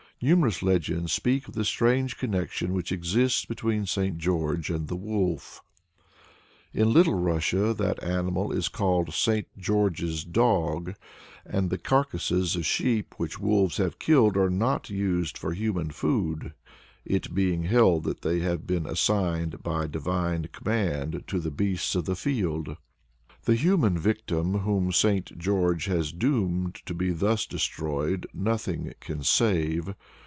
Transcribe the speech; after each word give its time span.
Numerous 0.23 0.61
legends 0.61 1.11
speak 1.11 1.47
of 1.47 1.55
the 1.55 1.65
strange 1.65 2.15
connection 2.15 2.73
which 2.73 2.91
exists 2.91 3.43
between 3.43 3.87
St. 3.87 4.19
George 4.19 4.69
and 4.69 4.87
the 4.87 4.95
Wolf. 4.95 5.63
In 6.75 6.93
Little 6.93 7.15
Russia 7.15 7.73
that 7.73 8.03
animal 8.03 8.51
is 8.51 8.67
called 8.69 9.15
"St. 9.15 9.47
George's 9.57 10.23
Dog," 10.23 10.93
and 11.43 11.71
the 11.71 11.79
carcases 11.79 12.55
of 12.55 12.67
sheep 12.67 13.15
which 13.17 13.39
wolves 13.39 13.77
have 13.77 13.97
killed 13.97 14.37
are 14.37 14.51
not 14.51 14.91
used 14.91 15.39
for 15.39 15.53
human 15.53 15.89
food, 15.89 16.53
it 17.03 17.33
being 17.33 17.63
held 17.63 18.03
that 18.03 18.21
they 18.21 18.41
have 18.41 18.67
been 18.67 18.85
assigned 18.85 19.63
by 19.63 19.87
divine 19.87 20.49
command 20.53 21.23
to 21.25 21.39
the 21.39 21.49
beasts 21.49 21.95
of 21.95 22.05
the 22.05 22.15
field. 22.15 22.77
The 23.45 23.55
human 23.55 23.97
victim 23.97 24.59
whom 24.59 24.91
St. 24.91 25.35
George 25.35 25.85
has 25.85 26.11
doomed 26.11 26.75
to 26.85 26.93
be 26.93 27.09
thus 27.09 27.47
destroyed 27.47 28.27
nothing 28.35 28.93
can 29.01 29.23
save. 29.23 29.95